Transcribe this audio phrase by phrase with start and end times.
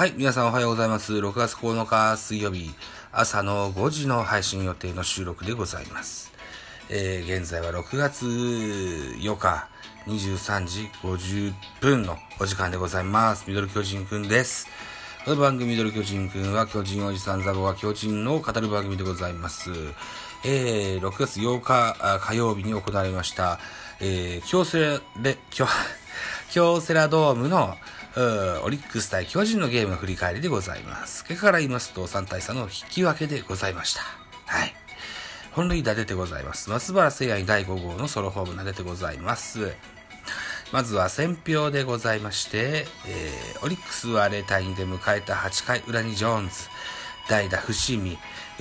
[0.00, 1.12] はい、皆さんおはようございます。
[1.12, 2.70] 6月9日水曜日、
[3.12, 6.32] 朝の5時の配信予定の収録でございます。
[6.88, 9.68] えー、現在は6月8日、
[10.06, 11.52] 23時50
[11.82, 13.44] 分のお時間でございます。
[13.46, 14.68] ミドル巨人くんです。
[15.26, 19.70] この番組ミドル巨人くんは巨人おじさんザボが巨人を語る番組でございます。
[20.46, 23.60] えー、6月8日あ火曜日に行われました、
[24.00, 25.66] えー、京セラで、京、
[26.50, 27.76] 京セラドームの
[28.16, 31.24] オリックス対巨人のゲームの振り返りでございます。
[31.24, 34.02] 結果から言いますと3対3の引き分けでございました。
[34.46, 34.74] はい。
[35.52, 36.70] 本塁打出てございます。
[36.70, 39.74] 松原聖也に第5号のソロホームラン出てございます。
[40.72, 46.54] まずは先票でございまして、えー、オリックスは0対2で迎えた8回裏にジョーンズ、
[47.28, 48.18] 代打伏見、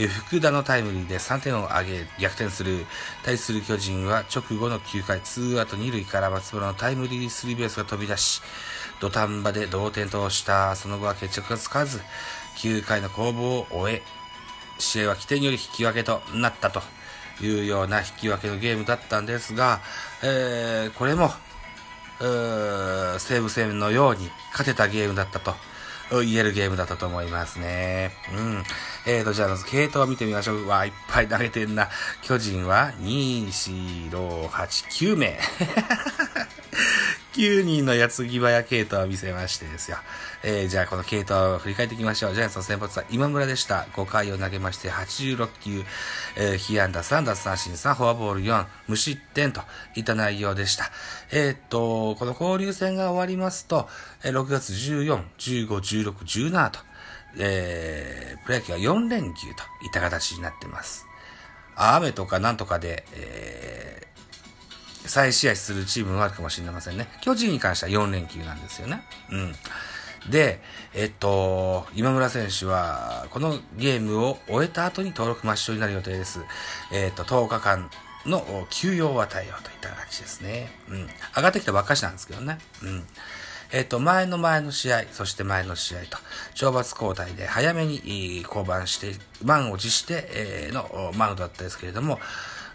[0.08, 2.86] 福田のタイムリーで3点を挙げ逆転する。
[3.24, 8.42] 対する巨人は直後の9回ツーアウト2塁から松原のタイムリースリーベースが飛び出し、
[9.00, 10.76] 土壇場で同点とした。
[10.76, 12.02] その後は決着がつかず、
[12.58, 14.02] 9回の攻防を終え、
[14.78, 16.82] 試合は起点により引き分けとなったと
[17.42, 19.82] いうような引き分けのゲームだったんですが、
[20.24, 21.32] えー、これも、
[23.18, 25.54] 西武戦のように勝てたゲームだったと
[26.12, 28.12] 言えるゲームだったと思いますね。
[28.36, 28.64] うん。
[29.06, 30.64] えーと、じゃあまず系統を見てみましょう。
[30.64, 31.88] うわ、いっぱい投げてんな。
[32.22, 35.40] 巨人は2、4、6、8、9名。
[37.34, 39.98] 9人の矢継ぎ早系統を見せましてですよ。
[40.44, 42.34] えー、じゃあこの系統を振り返っていきましょう。
[42.34, 43.86] ジャイアンツの先発は今村でした。
[43.94, 45.84] 5回を投げまして86球、
[46.38, 49.62] えー、被安打3奪三振3、フォアボール4、無失点と
[49.96, 50.86] いった内容でした。
[51.32, 53.88] えー、っと、この交流戦が終わりますと、
[54.24, 56.80] え6月14、15、16、17と、
[57.38, 61.06] えー、プロ野球は4連休といった形になってます。
[61.76, 64.09] 雨とかなんとかで、えー
[65.10, 67.08] 再試合するチームもあるかもしれませんね。
[67.22, 69.04] 巨人に関しては4連休なんですよね。
[69.32, 70.32] うん。
[70.32, 70.62] で、
[70.94, 76.42] えっと、今村選手は、このゲームを終えた後に登録抹消になる予定です。
[76.94, 77.90] えっと、10日間
[78.26, 80.72] の休養を与えようといった感じですね。
[80.90, 81.08] うん。
[81.36, 82.60] 上がってきたばっかしなんですけどね。
[82.84, 83.04] うん。
[83.72, 86.18] えっと、前の前の試合、そして前の試合と、
[86.54, 92.20] 懲罰交代で早めに降板して、満を持して、えのマウンドだったですけれども、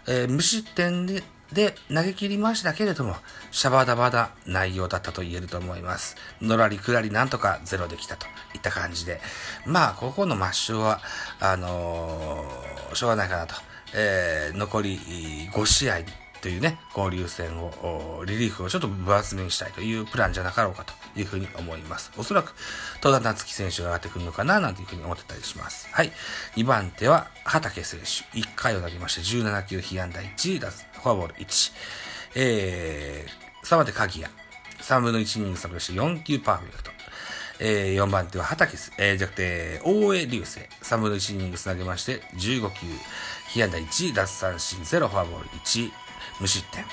[0.07, 1.23] えー無失点で、
[1.55, 3.15] で、投げ切りましたけれども、
[3.49, 6.17] シャバダバダ内容だったと言えると思います。
[6.41, 9.21] のらりくらりなんとかゼロできたといった感じで。
[9.65, 10.99] まあ、ここの抹消は、
[11.39, 13.55] あのーしょうがないかなと。
[13.93, 14.99] えー残り
[15.53, 15.99] 5試合
[16.45, 22.11] というね、交流戦を、リリーフをちょっと分厚めにしたいというプランじゃなかろうかというふうに思います。
[22.17, 22.53] おそらく、
[23.01, 25.87] 戸田夏樹選手が上がってくるのかな、なんていうふうに思ってたりします。
[25.91, 26.11] はい。
[26.55, 28.05] 2番手は、畑選手。
[28.37, 30.69] 1回を投げまして、17球被安打1、打
[31.05, 31.71] フォアボール1。
[32.33, 34.33] えー、3番手、鍵谷。
[34.81, 36.91] 3分の1イニングサブして4球パーフェクト。
[37.59, 40.61] えー、4番手は畑す、えー、じゃなくて、大江流星。
[40.81, 42.87] 3分の1イニングス投げまして、15球、
[43.49, 45.91] 被安打1、奪三振0、フォアボール1、
[46.41, 46.83] 無失点。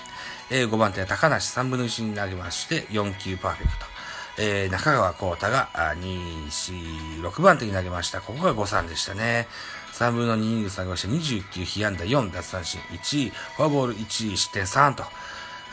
[0.51, 3.92] えー、5番手は高梨、3分の1に投げまして、4球パーフェクト。
[4.39, 8.21] えー、中川幸太が、2、4、6番手に投げました。
[8.21, 9.47] ここが5-3でしたね。
[9.93, 15.05] 3分の2イニングス投げまして、29、被安打4、奪三振1、フォアボール1、失点3と。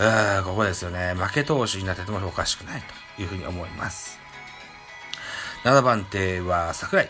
[0.01, 1.13] えーここですよね。
[1.13, 2.83] 負け投手になっててもおかしくない
[3.17, 4.17] というふうに思います。
[5.65, 7.09] 7番手は桜井。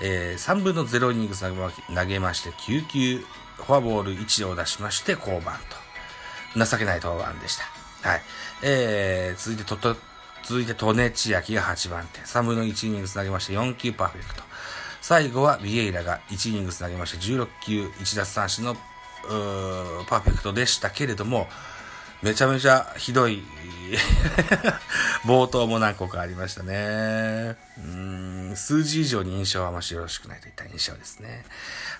[0.00, 3.24] えー3分の0イニングス投げまして、9球、
[3.56, 5.52] フォアボール1を出しまして、降板
[6.54, 6.66] と。
[6.66, 8.08] 情けない登板でした。
[8.08, 8.22] はい。
[8.62, 9.96] えー、続いて、と、と、
[10.44, 12.20] 続いて、トネチアキが8番手。
[12.20, 14.42] 3分の1イニングス投げまして、4球パーフェクト。
[15.00, 21.48] 最後は、ビエイラが1イニングス投げまして、16球、1奪三振の、ーパーフェクトでしたけれども、
[22.22, 23.42] めちゃめちゃひどい
[25.26, 27.56] 冒頭も何個かありましたね。
[27.78, 31.44] うん数字以上に印象はあましよろしくないといった印象ですね。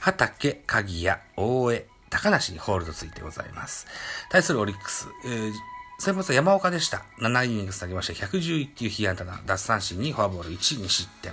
[0.00, 3.86] 畑、鍵谷、大江、高梨にホールドついてございます。
[4.30, 5.52] 対するオリックス、えー
[6.02, 7.04] 先発は山岡でした。
[7.20, 11.32] 7イニングス投げまして、111球被安打な、奪三振にフォアボール1、2失点。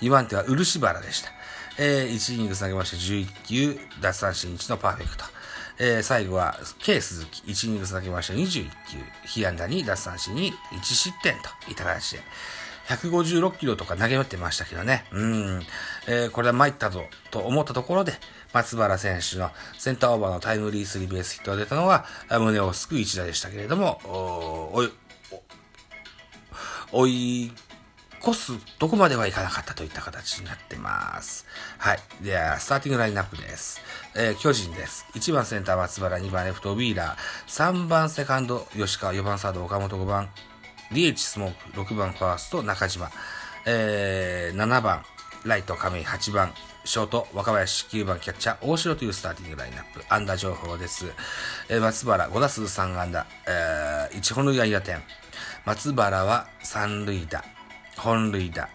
[0.00, 1.30] 2番手は漆原でした。
[1.78, 5.24] えー1イニング投げまして、11球、奪三振1のパーフェクト。
[5.78, 8.70] えー最後は、K 鈴木、1イニング投げまして、21球、
[9.26, 12.22] 被安打に奪三振に1失点といった形で、
[12.88, 15.04] 156キロとか投げ寄ってましたけどね。
[15.12, 15.62] うん。
[16.08, 18.14] えーこれは参ったぞ、と思ったところで、
[18.52, 24.92] 松原選手のセンターオーバーのタイムリースリーベースヒットが出たのは、胸を救う一打でしたけれども、おおい、
[26.92, 27.52] 追い
[28.22, 31.46] 越すとこまではいかなかったといった形になってます。
[31.78, 31.98] はい。
[32.22, 33.80] では、スターティングラインナップです。
[34.14, 35.06] えー巨人です。
[35.14, 40.28] 1番センター松原、2番レフトウィーラー、3番セカンド吉川、4番サード岡本、5番
[40.92, 43.10] DH スモーク、6番ファースト中島、
[43.64, 45.04] えー、7番、
[45.44, 46.52] ライト亀井8番、
[46.84, 50.02] ショート若林9番キャッチャー大城というスターティングラインナップ。
[50.08, 51.06] 安打情報です。
[51.68, 55.02] えー、松原5打数3安打、えー、1本塁打2打点。
[55.66, 57.44] 松原は3塁打、
[57.98, 58.68] 本塁打、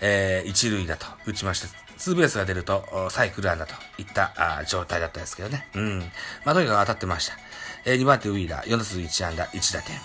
[0.00, 1.68] えー、1塁打と打ちました。
[1.98, 5.68] ツーベースが出るとサイクル安打といったあ状態だったんですけどね。
[5.74, 5.98] うん。
[6.44, 7.36] まあ、とにかく当たってました。
[7.84, 9.96] えー、2番手ウィーラー、4打数1安打、1打点。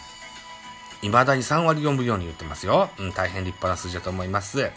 [1.02, 2.90] 未だに3割4分4に打ってますよ。
[3.00, 4.70] うん、大変立派な数字だと思います。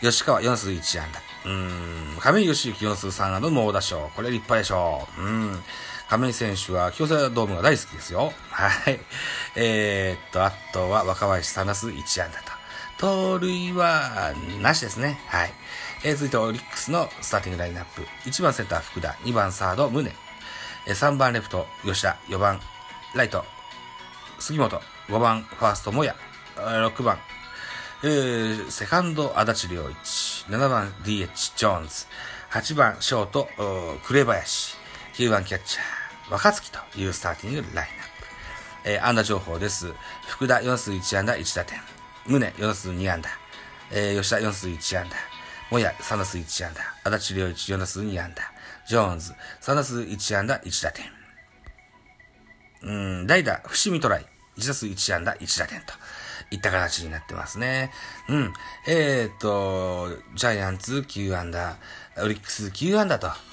[0.00, 1.20] 吉川4数1安打。
[1.50, 4.10] うん、亀井義行4数3安打の猛打賞。
[4.14, 5.22] これ立派でしょう。
[5.22, 5.58] うん。
[6.08, 8.32] 亀井選手は京セラドームが大好きですよ。
[8.50, 8.98] はい。
[9.56, 12.60] えー、っと、あとは若林3打数1安打と。
[12.98, 15.20] 盗塁はなしですね。
[15.28, 15.52] はい。
[16.04, 18.02] えー、続いてオリックスのスターティングラインナップ。
[18.24, 20.10] 1番センター福田、2番サード宗。
[20.86, 22.60] えー、3番レフト吉田、4番
[23.14, 23.44] ライト
[24.38, 26.16] 杉本、5番ファーストもや、
[26.56, 27.18] 6番
[28.02, 30.46] えー、セカンド、足立良一。
[30.48, 32.06] 7番、DH、ジョーンズ。
[32.50, 33.46] 8番、ショート、
[34.04, 34.76] 紅林。
[35.12, 37.90] 9番、キャッチャー、若月というスターティングラインナップ。
[38.84, 39.92] えー、安打情報です。
[40.26, 41.78] 福田4数1安打1打点。
[42.26, 43.28] 宗4数2安打。
[43.90, 45.16] えー、吉田4数1安打。
[45.70, 46.72] もや3打数1安
[47.04, 47.10] 打。
[47.10, 48.42] 足立良一4打数2安打。
[48.88, 51.04] ジョーンズ3打数1安打1打点。
[52.82, 54.26] うん、代打、伏見トライ。
[54.56, 55.92] 1打数1安打1打点と。
[56.50, 57.90] いった形になってますね。
[58.28, 58.52] うん。
[58.86, 63.50] えー、っと、ジャイアンツ9アンダー、オリックス9アンダーと、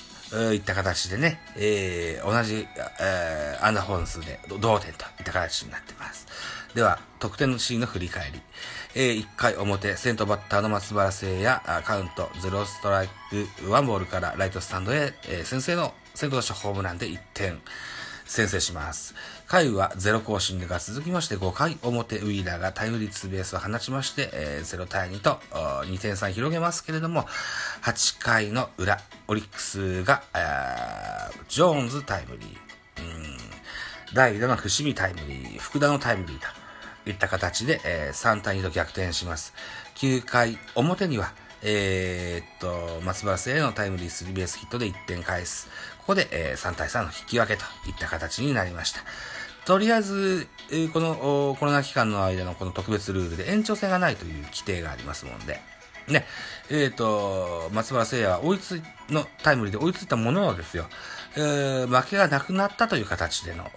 [0.53, 2.67] いった形でね、えー、同じ、
[2.99, 6.27] えー、アンダー本数で同点といった形になってます。
[6.75, 8.41] では、得点のシーンの振り返り。
[8.93, 17.61] えー、1回表、先頭バッターの松原聖也、カウント0ストライク1ボールからライトスタンドへ、えー、先制の先頭打者ホームランで1点。
[18.27, 19.15] 先制します。
[19.47, 27.23] 回はゼロ更新が続きまして5回表ウィーラーがタイムリーツーベースを放ちまして、えー、0対2と2点差広げますけれども、
[27.83, 28.99] 8回の裏、
[29.29, 30.21] オリックスが、
[31.47, 32.47] ジョーンズタイムリー、
[33.01, 33.37] うん
[34.13, 36.39] 代打の伏見タイムリー、福田のタイムリー
[37.03, 39.53] といった形で、えー、3対2と逆転します。
[39.95, 41.31] 9回表には、
[41.63, 45.67] えー、っと、松原聖のタイムリースリーベースヒットで1点返す。
[45.99, 49.01] ここで、えー、3対3の引き分けといった形になりました。
[49.67, 55.59] とりあえず、えー、このコロナ期間の間のこの特別ルールで延長戦がないという規定がありますもんで、
[56.07, 56.25] ね、
[56.69, 60.85] えっ、ー、と、松原聖也は追いついのタイムリーで追いついたもののですよ、
[61.35, 63.69] えー、負けがなくなったという形での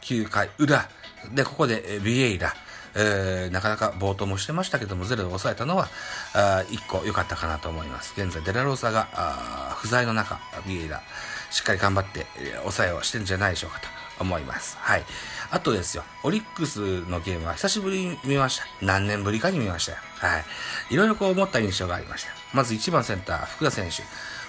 [0.00, 0.88] 9回裏、
[1.34, 2.54] で、ここでビエイラ、
[2.94, 5.88] えー、なかなか冒頭もしてましたけども、ゼロで抑えたのは、
[6.32, 8.14] あ1個良かったかなと思います。
[8.16, 11.02] 現在、デラローサがあ不在の中、ビエイラ、
[11.50, 14.01] しっかり頑張って、えー、抑えをしてるんじゃないでしょうかと。
[14.18, 14.76] 思います。
[14.80, 15.04] はい。
[15.50, 18.64] あとですよ、オリックスのゲームは久しぶりに見ました。
[18.80, 19.98] 何年ぶりかに見ましたよ。
[20.18, 20.44] はい。
[20.90, 22.30] いろいろこう思った印象がありました。
[22.52, 24.02] まず1番センター、福田選手。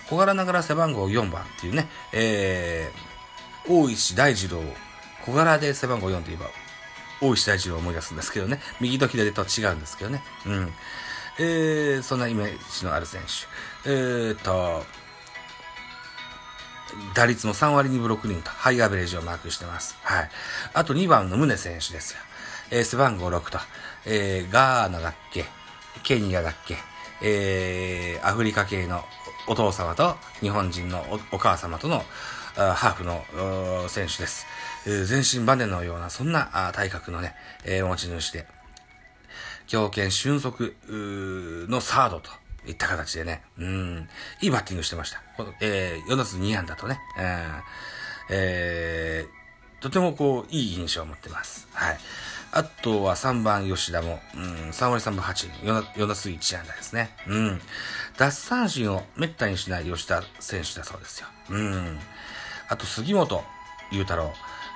[0.09, 4.61] 小柄ながら背番号4番っていうね、えー、大石大二郎、
[5.25, 6.47] 小柄で背番号4といえば、
[7.21, 10.23] 大石大二郎を思い出すんですけどね、右と左と違うんですけどね。
[10.45, 10.73] うん。
[11.39, 13.21] えー、そんなイメージのある選
[13.85, 13.89] 手。
[13.89, 14.85] えーと、
[17.13, 19.97] 打率も3割2分6厘とハイアベレージをマークしてます。
[20.03, 20.29] はい。
[20.73, 22.19] あと2番の宗選手ですよ。
[22.71, 23.59] えー、背番号6と、
[24.05, 25.45] えー、ガーナだっけ？
[26.03, 26.77] ケニアだっけ？
[27.21, 29.03] えー、アフリカ系の
[29.47, 32.03] お父様と日本人のお母様との
[32.55, 34.45] ハーフの選手です。
[34.85, 38.45] 全身バネのような、そんな体格のね、えー、持ち主で、
[39.67, 40.75] 強肩俊足
[41.69, 42.29] のサードと
[42.65, 44.09] いった形でね、うん、
[44.41, 45.21] いいバッティングしてました。
[45.37, 46.99] このえー、4打数2安打とね、
[48.29, 51.67] えー、とてもこう、いい印象を持ってます。
[51.73, 51.97] はい。
[52.55, 57.09] あとは3番吉田も、うん、3割3分8、4, 4打数1安打ですね。
[57.27, 57.61] うん。
[58.17, 61.27] 奪三振を滅多にしない吉田選手だそうですよ。
[61.49, 61.99] うん。
[62.69, 63.43] あと杉本
[63.91, 64.31] 裕太郎、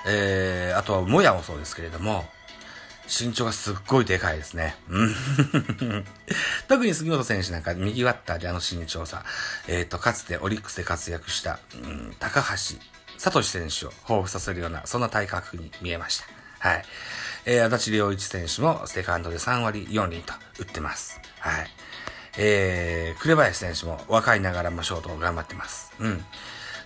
[0.06, 2.24] えー、あとはもやもそうですけれども、
[3.08, 4.76] 身長がすっごいでかいですね。
[6.68, 9.24] 特に杉本選手なんか右バッターであの身長差。
[9.66, 12.76] えっ、ー、と、かつてオリックスで活躍した、うん、高橋
[13.16, 16.26] 聡選手を彷彿させるような、そんな体格に見えました。
[16.60, 16.84] はい。
[17.46, 21.18] えー、足立良一選手もセカンドで3割4厘と打ってます。
[21.40, 21.70] はい。
[22.36, 25.92] えー、紅林選手も若いながらもショートを頑張ってます。
[25.98, 26.24] うん。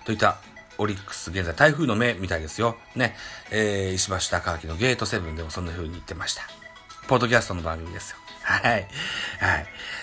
[0.05, 0.39] といった
[0.83, 2.77] オリックス、現在台風の目みたいですよ。
[2.97, 3.15] ね。
[3.51, 6.43] えー、石橋貴明のゲートセブンでもそんな風に言ってました。
[7.07, 8.17] ポッドキャストの番組ですよ。
[8.43, 8.73] はい。
[8.73, 8.87] はい。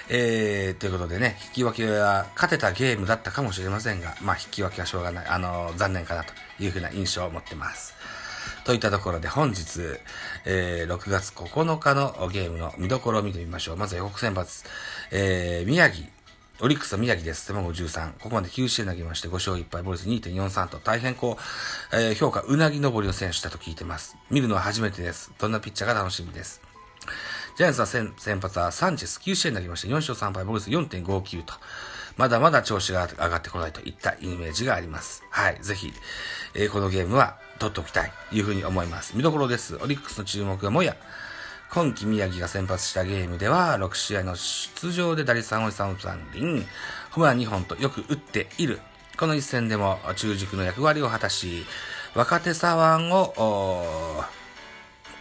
[0.10, 7.94] えー、ということでね、引き分けは勝てたゲームだったかもしれませんが、まあ引き分けはしょうがない、あのー、残念かなというふうな印象を持ってます。
[8.64, 9.82] といったところで本日、
[10.46, 13.78] えー、6月9日のゲームの見どころを見てみましょう。
[13.78, 14.64] まず予告先発、
[15.12, 16.08] えー、宮城、
[16.62, 17.46] オリックスの宮城です。
[17.46, 18.16] 背番号13。
[18.20, 21.38] ここまで9試合投げまして5勝1敗、ボルス2.43と大変こ
[21.94, 24.18] う、えー、評価うなぎ登りの選手だと聞いてます。
[24.30, 25.32] 見るのは初めてです。
[25.40, 26.62] どんなピッチャーが楽しみです。
[27.56, 31.54] ジャイアンツは先先発はサンチェス9試合投げまして4勝3敗、ボルス4.59と。
[32.18, 35.24] まだまだ調子が上がってこないといったイメージがあります。
[35.30, 35.58] はい。
[35.62, 35.94] ぜひ、
[36.56, 39.16] えー、このゲームは取っておきたい、というふうに思います。
[39.16, 39.78] 見どころです。
[39.78, 40.98] オリックスの注目はもや、
[41.72, 46.66] 今季宮城が先発したゲームでは、6試合の出場で打率3割3分3厘、
[47.12, 48.80] ホームラン2本とよく打っている。
[49.18, 51.68] この一戦でも中軸の役割を果たし、
[52.16, 52.74] 若手左
[53.06, 54.24] 腕を、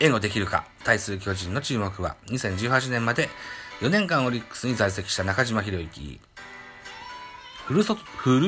[0.01, 0.65] 援護できるか。
[0.85, 3.29] 対する巨人の注目は、2018年まで
[3.81, 6.21] 4年間オリックスに在籍した中島博之。
[7.67, 7.85] フル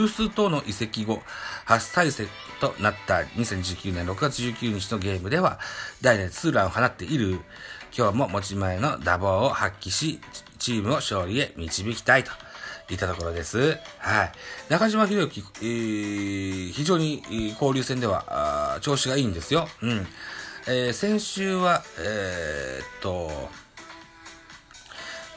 [0.09, 1.23] スとの移籍後、
[1.67, 2.29] 初対戦
[2.61, 5.61] となった2019年6月19日のゲームでは、
[6.01, 7.41] 代打でツーランを放っている、
[7.97, 10.21] 今日も持ち前の打棒を発揮し、
[10.59, 12.31] チームを勝利へ導きたいと
[12.91, 13.79] いったところです。
[13.99, 14.33] はい。
[14.69, 19.69] 中島博之、えー、非常に交流戦では調子がいいんですよ。
[19.83, 20.07] うん。
[20.67, 23.51] えー、先週は、えー、っと、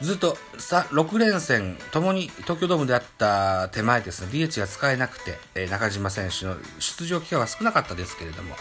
[0.00, 8.54] ずっとさ6連戦ともに東京ドームであった手前ですね、DH が使えなくて、えー、中島選手の出場機会は少なかったですけれども、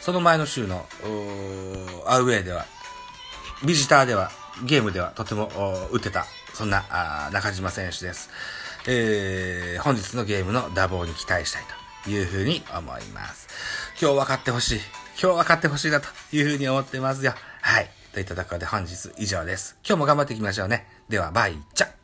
[0.00, 0.84] その前の週の
[2.06, 2.66] アウェーでは、
[3.64, 4.32] ビジターでは、
[4.64, 5.48] ゲームではとても
[5.92, 6.82] 打てた、そんな
[7.32, 8.28] 中島選手です。
[8.88, 11.62] えー、本日のゲームの打棒に期待したい
[12.04, 13.46] というふうに思います。
[14.00, 14.80] 今日分かってほしい。
[15.22, 17.34] 今日分かってほしいなというふうに思ってますよ。
[17.60, 17.88] はい。
[18.12, 19.76] といったところで本日以上です。
[19.86, 20.88] 今日も頑張っていきましょうね。
[21.08, 22.01] では、バイチャ